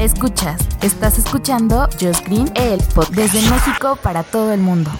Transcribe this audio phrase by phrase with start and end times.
[0.00, 4.90] Escuchas, estás escuchando Just Green, el pod desde México para todo el mundo.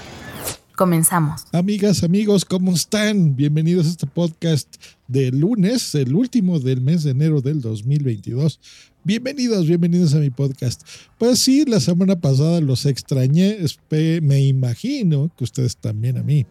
[0.76, 1.42] Comenzamos.
[1.52, 3.36] Amigas, amigos, ¿cómo están?
[3.36, 4.74] Bienvenidos a este podcast
[5.06, 8.58] de lunes, el último del mes de enero del 2022.
[9.04, 10.82] Bienvenidos, bienvenidos a mi podcast.
[11.16, 13.58] Pues sí, la semana pasada los extrañé,
[14.20, 16.44] me imagino que ustedes también a mí.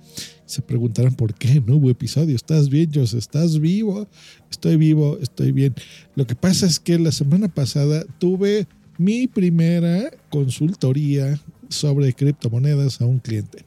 [0.45, 2.33] Se preguntarán por qué no hubo episodio.
[2.33, 3.13] ¿Estás bien, Jos?
[3.13, 4.07] ¿Estás vivo?
[4.49, 5.75] Estoy vivo, estoy bien.
[6.15, 13.05] Lo que pasa es que la semana pasada tuve mi primera consultoría sobre criptomonedas a
[13.05, 13.65] un cliente.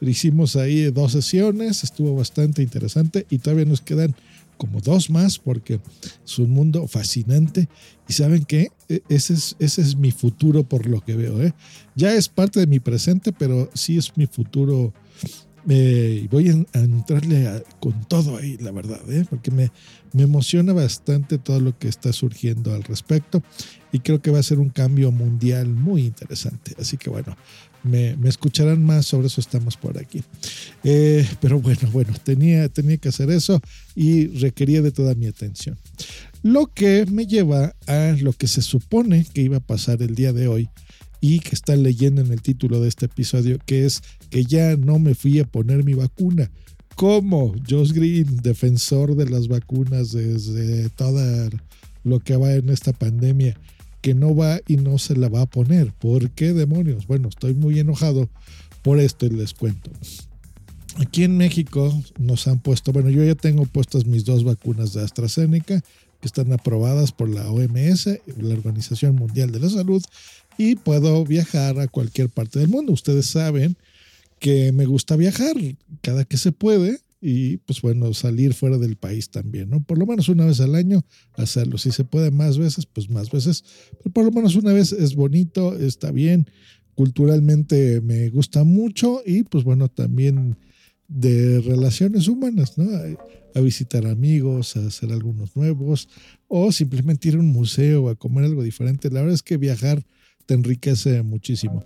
[0.00, 4.14] Hicimos ahí dos sesiones, estuvo bastante interesante y todavía nos quedan
[4.56, 5.80] como dos más porque
[6.24, 7.68] es un mundo fascinante
[8.08, 8.68] y saben que
[9.08, 11.42] ese es, ese es mi futuro por lo que veo.
[11.42, 11.52] ¿eh?
[11.94, 14.92] Ya es parte de mi presente, pero sí es mi futuro.
[15.68, 19.24] Eh, voy a, entrarle con todo ahí, la verdad, ¿eh?
[19.28, 19.72] porque me,
[20.12, 23.42] me emociona bastante todo lo que está surgiendo al respecto
[23.92, 26.74] y creo que va a ser un cambio mundial muy interesante.
[26.78, 27.36] Así que bueno,
[27.82, 30.22] me, escucharán más, sobre eso estamos por aquí.
[30.84, 33.60] Eh, pero bueno, bueno, tenía, tenía que hacer eso
[33.94, 35.76] y requería de toda mi atención.
[36.42, 40.32] Lo que me lleva a lo que se supone que iba a pasar el día
[40.32, 40.68] de hoy
[41.40, 45.14] que está leyendo en el título de este episodio, que es que ya no me
[45.14, 46.50] fui a poner mi vacuna.
[46.94, 51.50] Como Josh Green, defensor de las vacunas desde toda
[52.04, 53.58] lo que va en esta pandemia,
[54.00, 55.92] que no va y no se la va a poner.
[55.92, 57.06] ¿Por qué demonios?
[57.06, 58.28] Bueno, estoy muy enojado
[58.82, 59.90] por esto y les cuento.
[60.98, 65.02] Aquí en México nos han puesto, bueno, yo ya tengo puestas mis dos vacunas de
[65.02, 65.82] AstraZeneca
[66.20, 68.06] que están aprobadas por la OMS,
[68.38, 70.02] la Organización Mundial de la Salud,
[70.58, 72.92] y puedo viajar a cualquier parte del mundo.
[72.92, 73.76] Ustedes saben
[74.38, 75.56] que me gusta viajar
[76.02, 79.82] cada que se puede y pues bueno, salir fuera del país también, ¿no?
[79.82, 81.78] Por lo menos una vez al año hacerlo.
[81.78, 83.64] Si se puede más veces, pues más veces,
[83.98, 86.46] pero por lo menos una vez es bonito, está bien,
[86.94, 90.56] culturalmente me gusta mucho y pues bueno, también
[91.08, 92.88] de relaciones humanas, ¿no?
[93.54, 96.10] A, visitar amigos, a hacer algunos nuevos
[96.46, 99.08] o simplemente ir a un museo, a comer algo diferente.
[99.08, 100.04] La verdad es que viajar
[100.46, 101.84] te enriquece muchísimo.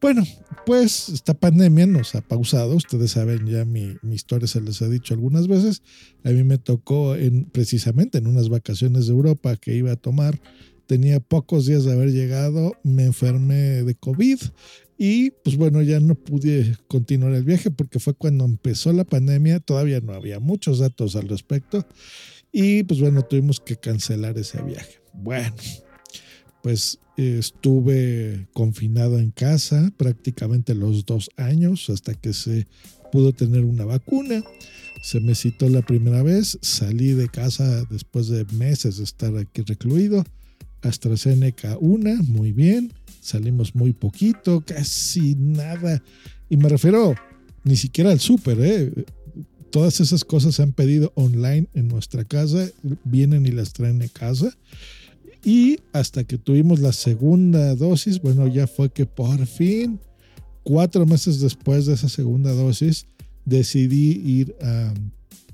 [0.00, 0.24] Bueno,
[0.66, 2.76] pues esta pandemia nos ha pausado.
[2.76, 5.82] Ustedes saben ya mi, historia, se les ha dicho algunas veces.
[6.22, 10.38] A mí me tocó en, precisamente en unas vacaciones de Europa que iba a tomar.
[10.86, 14.38] Tenía pocos días de haber llegado, me enfermé de COVID
[14.98, 19.60] y pues bueno, ya no pude continuar el viaje porque fue cuando empezó la pandemia.
[19.60, 21.86] Todavía no había muchos datos al respecto
[22.52, 25.00] y pues bueno, tuvimos que cancelar ese viaje.
[25.12, 25.56] Bueno,
[26.62, 32.66] pues estuve confinado en casa prácticamente los dos años hasta que se
[33.10, 34.42] pudo tener una vacuna.
[35.02, 39.62] Se me citó la primera vez, salí de casa después de meses de estar aquí
[39.62, 40.24] recluido.
[40.82, 42.92] AstraZeneca una, muy bien.
[43.20, 46.02] Salimos muy poquito, casi nada.
[46.48, 47.14] Y me refiero
[47.64, 48.92] ni siquiera al súper, ¿eh?
[49.70, 52.68] Todas esas cosas se han pedido online en nuestra casa,
[53.04, 54.56] vienen y las traen a casa.
[55.46, 60.00] Y hasta que tuvimos la segunda dosis, bueno, ya fue que por fin,
[60.64, 63.06] cuatro meses después de esa segunda dosis,
[63.44, 64.56] decidí ir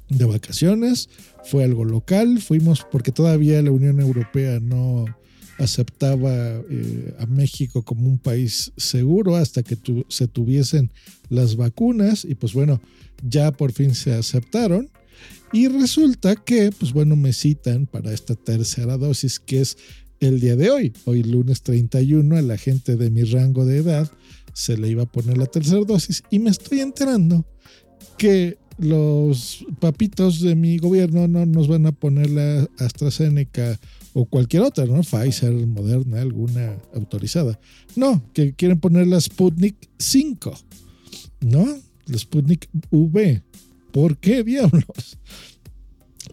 [0.08, 1.10] de vacaciones.
[1.44, 5.04] Fue algo local, fuimos porque todavía la Unión Europea no
[5.58, 9.76] aceptaba eh, a México como un país seguro hasta que
[10.08, 10.91] se tuviesen
[11.28, 12.81] las vacunas y pues bueno,
[13.22, 14.88] ya por fin se aceptaron
[15.52, 19.76] y resulta que, pues bueno, me citan para esta tercera dosis, que es
[20.20, 20.92] el día de hoy.
[21.04, 24.10] Hoy lunes 31 a la gente de mi rango de edad
[24.54, 27.44] se le iba a poner la tercera dosis y me estoy enterando
[28.19, 33.78] que los papitos de mi gobierno no nos van a poner la AstraZeneca
[34.14, 35.02] o cualquier otra, ¿no?
[35.02, 37.58] Pfizer, Moderna, alguna autorizada.
[37.96, 40.52] No, que quieren poner la Sputnik 5,
[41.40, 41.66] ¿no?
[42.06, 43.42] La Sputnik V.
[43.92, 45.18] ¿Por qué diablos?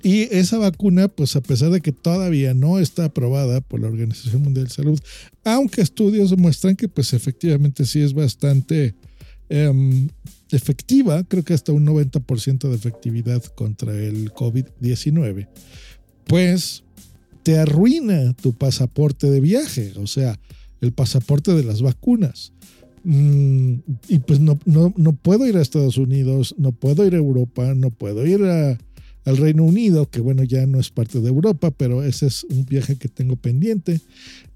[0.02, 4.44] Y esa vacuna, pues a pesar de que todavía no está aprobada por la Organización
[4.44, 5.00] Mundial de Salud,
[5.44, 8.96] aunque estudios demuestran que pues efectivamente sí es bastante
[9.50, 10.08] em,
[10.52, 15.50] efectiva, creo que hasta un 90% de efectividad contra el COVID-19,
[16.26, 16.84] pues
[17.44, 20.40] te arruina tu pasaporte de viaje, o sea,
[20.82, 22.54] el pasaporte de las vacunas.
[23.04, 23.76] Mm,
[24.08, 27.74] y pues no, no, no, puedo ir a Estados Unidos, no puedo ir a Europa,
[27.76, 32.04] no puedo ir al Reino Unido, que bueno, ya no es parte de Europa, pero
[32.04, 34.02] ese es un viaje que tengo pendiente.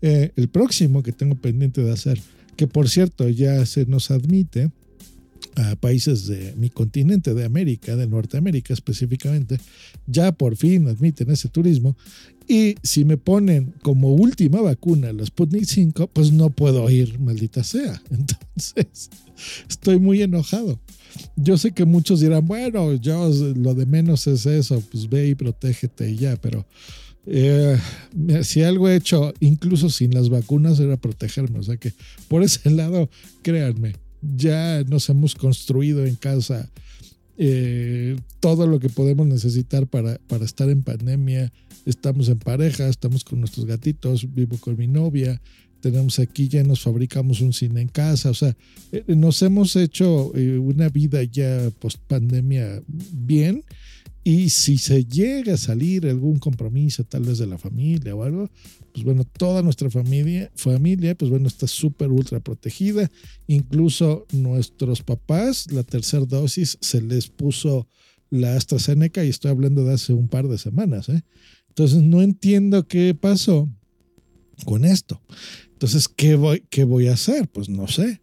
[0.02, 2.20] Eh, el próximo que tengo pendiente de hacer,
[2.56, 4.70] que por cierto ya se nos admite
[5.56, 9.58] a países de mi continente, de América, de Norteamérica específicamente,
[10.08, 11.96] ya por fin admiten ese turismo.
[12.48, 17.64] Y si me ponen como última vacuna la Sputnik 5, pues no puedo ir, maldita
[17.64, 18.02] sea.
[18.10, 19.10] Entonces,
[19.70, 20.80] estoy muy enojado.
[21.36, 25.36] Yo sé que muchos dirán, bueno, yo lo de menos es eso, pues ve y
[25.36, 26.66] protégete y ya, pero
[27.26, 27.78] eh,
[28.42, 31.60] si algo he hecho, incluso sin las vacunas, era protegerme.
[31.60, 31.94] O sea que
[32.28, 33.10] por ese lado,
[33.42, 33.94] créanme,
[34.36, 36.70] ya nos hemos construido en casa
[37.38, 41.52] eh, todo lo que podemos necesitar para, para estar en pandemia.
[41.86, 45.42] Estamos en pareja, estamos con nuestros gatitos, vivo con mi novia,
[45.84, 48.56] tenemos aquí ya nos fabricamos un cine en casa, o sea,
[48.94, 52.82] eh, nos hemos hecho eh, una vida ya post pandemia
[53.12, 53.66] bien
[54.24, 58.50] y si se llega a salir algún compromiso, tal vez de la familia o algo,
[58.94, 63.10] pues bueno, toda nuestra familia, familia pues bueno, está súper ultra protegida.
[63.48, 67.88] Incluso nuestros papás, la tercera dosis se les puso
[68.30, 71.10] la AstraZeneca y estoy hablando de hace un par de semanas.
[71.10, 71.24] ¿eh?
[71.70, 73.68] Entonces no entiendo qué pasó
[74.66, 75.22] con esto.
[75.72, 77.50] Entonces, ¿qué voy, ¿qué voy a hacer?
[77.50, 78.22] Pues no sé.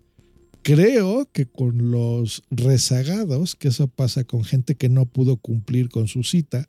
[0.63, 6.07] Creo que con los rezagados, que eso pasa con gente que no pudo cumplir con
[6.07, 6.69] su cita,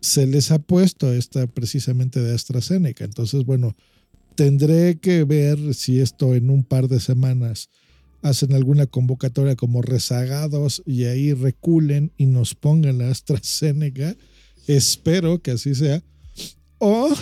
[0.00, 3.04] se les ha puesto esta precisamente de AstraZeneca.
[3.04, 3.74] Entonces, bueno,
[4.34, 7.70] tendré que ver si esto en un par de semanas
[8.22, 14.16] hacen alguna convocatoria como rezagados y ahí reculen y nos pongan la AstraZeneca.
[14.66, 16.02] Espero que así sea.
[16.78, 17.14] O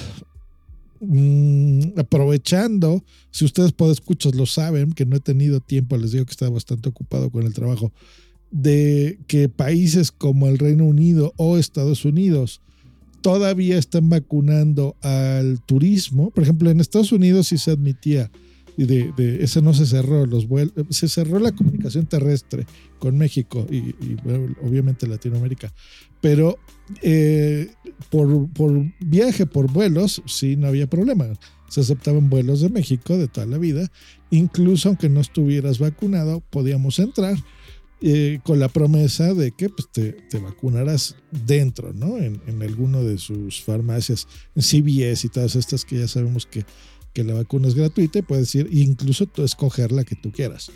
[1.07, 6.25] Mm, aprovechando, si ustedes pueden escuchar, lo saben, que no he tenido tiempo, les digo
[6.25, 7.93] que estaba bastante ocupado con el trabajo,
[8.55, 12.61] de que países como el Reino Unido o Estados Unidos
[13.21, 16.31] todavía están vacunando al turismo.
[16.31, 18.31] Por ejemplo, en Estados Unidos sí se admitía
[18.77, 22.65] de, de, ese no se cerró los vuelos, se cerró la comunicación terrestre
[23.01, 23.95] con México y,
[24.63, 25.73] obviamente Latinoamérica,
[26.21, 26.59] pero
[27.03, 27.73] eh,
[28.11, 31.27] por, por, viaje, por vuelos, sí no había problema.
[31.69, 33.91] Se aceptaban vuelos de México de toda la vida,
[34.31, 37.37] incluso aunque no estuvieras vacunado, podíamos entrar.
[38.43, 42.19] Con la promesa de que pues, te, vacunarás dentro, ¿no?
[42.19, 46.65] En, en alguno de sus farmacias, en CVS y todas estas que ya sabemos que
[47.23, 50.73] la vacuna es gratuita y puedes ir incluso tú escoger la que tú quieras.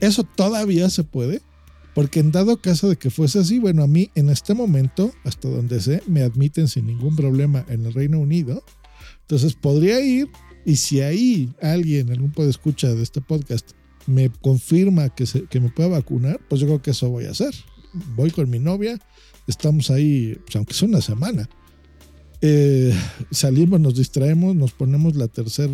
[0.00, 1.40] Eso todavía se puede,
[1.94, 5.48] porque en dado caso de que fuese así, bueno, a mí en este momento, hasta
[5.48, 8.62] donde sé, me admiten sin ningún problema en el Reino Unido.
[9.22, 10.28] Entonces podría ir
[10.66, 13.70] y si ahí alguien, algún puede escuchar de este podcast,
[14.10, 17.30] me confirma que, se, que me pueda vacunar, pues yo creo que eso voy a
[17.30, 17.54] hacer.
[18.14, 18.98] Voy con mi novia,
[19.46, 21.48] estamos ahí, pues aunque sea una semana,
[22.40, 22.94] eh,
[23.30, 25.72] salimos, nos distraemos, nos ponemos la tercera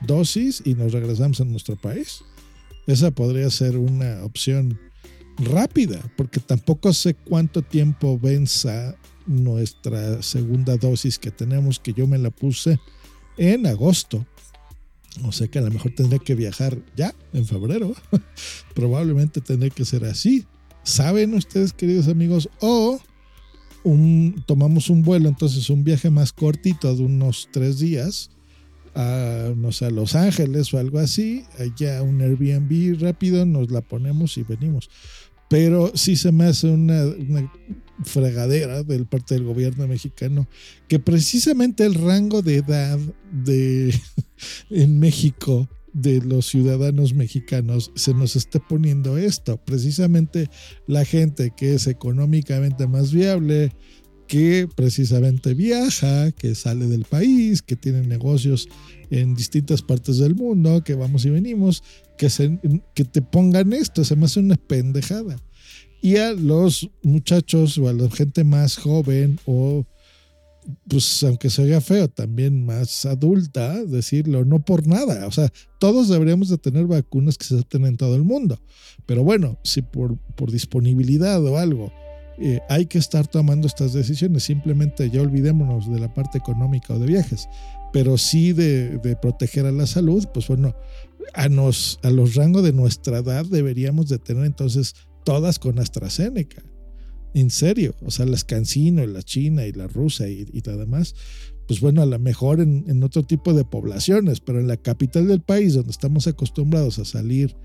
[0.00, 2.22] dosis y nos regresamos a nuestro país.
[2.86, 4.78] Esa podría ser una opción
[5.38, 8.96] rápida, porque tampoco sé cuánto tiempo venza
[9.26, 12.80] nuestra segunda dosis que tenemos, que yo me la puse
[13.36, 14.26] en agosto.
[15.24, 17.94] O sea que a lo mejor tendré que viajar ya en febrero.
[18.74, 20.46] Probablemente tendré que ser así.
[20.82, 22.48] ¿Saben ustedes, queridos amigos?
[22.60, 23.00] O
[23.84, 28.30] un, tomamos un vuelo, entonces un viaje más cortito de unos tres días
[28.94, 33.80] a, no sé, a Los Ángeles o algo así, allá un Airbnb rápido, nos la
[33.80, 34.90] ponemos y venimos.
[35.48, 37.04] Pero sí se me hace una
[38.04, 40.48] fregadera del parte del gobierno mexicano
[40.88, 42.98] que precisamente el rango de edad
[43.32, 43.94] de
[44.70, 49.56] en México de los ciudadanos mexicanos se nos está poniendo esto.
[49.56, 50.48] Precisamente
[50.86, 53.72] la gente que es económicamente más viable,
[54.28, 58.68] que precisamente viaja, que sale del país, que tiene negocios
[59.10, 61.82] en distintas partes del mundo, que vamos y venimos,
[62.16, 62.60] que, se,
[62.94, 65.36] que te pongan esto, se me hace una pendejada.
[66.02, 69.84] Y a los muchachos o a la gente más joven o
[70.88, 75.26] pues aunque se vea feo, también más adulta, decirlo, no por nada.
[75.26, 78.58] O sea, todos deberíamos de tener vacunas que se acepten en todo el mundo.
[79.06, 81.92] Pero bueno, si por, por disponibilidad o algo
[82.38, 86.98] eh, hay que estar tomando estas decisiones, simplemente ya olvidémonos de la parte económica o
[86.98, 87.48] de viajes,
[87.92, 90.74] pero sí de, de proteger a la salud, pues bueno,
[91.34, 94.94] a, nos, a los rangos de nuestra edad deberíamos de tener entonces
[95.30, 96.60] todas con AstraZeneca.
[97.34, 101.14] En serio, o sea, las Cancino, la China y la rusa y, y demás,
[101.68, 105.28] pues bueno, a lo mejor en, en, otro tipo de poblaciones, pero en la capital
[105.28, 107.56] del país, donde estamos acostumbrados a salir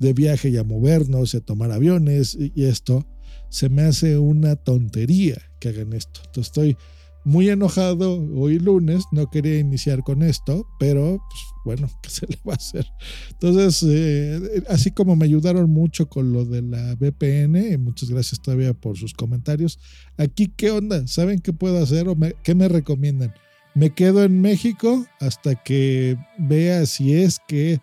[0.00, 3.06] de viaje y a movernos y a tomar aviones y, y esto,
[3.50, 6.22] se me hace una tontería que hagan esto.
[6.26, 6.76] Entonces estoy
[7.24, 12.38] muy enojado hoy lunes, no quería iniciar con esto, pero pues, bueno, ¿qué se le
[12.46, 12.86] va a hacer?
[13.30, 18.74] Entonces, eh, así como me ayudaron mucho con lo de la VPN, muchas gracias todavía
[18.74, 19.78] por sus comentarios.
[20.16, 21.06] Aquí, ¿qué onda?
[21.06, 23.32] ¿Saben qué puedo hacer o me, qué me recomiendan?
[23.74, 27.80] Me quedo en México hasta que vea si es que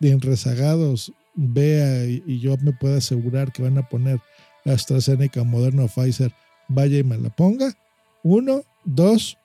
[0.00, 4.20] en rezagados vea y, y yo me pueda asegurar que van a poner
[4.64, 6.32] AstraZeneca, Moderna o Pfizer,
[6.68, 7.74] vaya y me la ponga.
[8.22, 9.38] Uno, dos,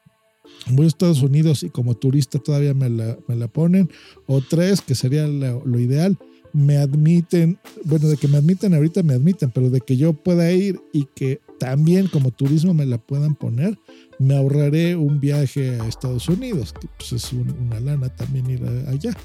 [0.72, 3.89] voy a Estados Unidos y como turista todavía me la, me la ponen.
[4.27, 6.18] O tres, que sería lo, ideal,
[6.54, 10.51] me admiten, bueno, de que me admiten ahorita me admiten, pero de que yo pueda
[10.51, 13.77] ir y que también como turismo me la puedan poner,
[14.20, 18.63] me ahorraré un viaje a Estados Unidos, que pues es un, una lana también ir
[18.88, 19.15] allá.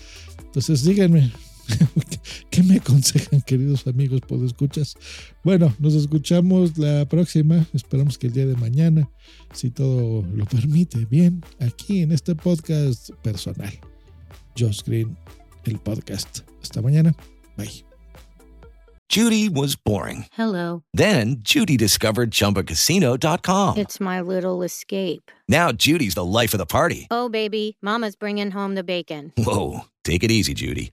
[0.45, 1.33] Entonces díganme,
[2.51, 4.21] ¿Qué me aconsejan, queridos amigos?
[4.45, 4.95] Escuchas.
[5.45, 7.67] Bueno, nos escuchamos la próxima.
[7.73, 9.09] Esperamos que el día de mañana,
[9.53, 13.73] si todo lo permite, bien, aquí en este podcast personal.
[14.59, 15.17] Josh Green,
[15.65, 16.41] el podcast.
[16.63, 17.15] Hasta mañana.
[17.57, 17.85] Bye.
[19.11, 20.27] Judy was boring.
[20.33, 20.85] Hello.
[20.95, 23.77] Then Judy discovered chumbacasino.com.
[23.77, 25.33] It's my little escape.
[25.49, 27.09] Now Judy's the life of the party.
[27.11, 29.33] Oh, baby, Mama's bringing home the bacon.
[29.37, 29.81] Whoa.
[30.05, 30.93] Take it easy, Judy.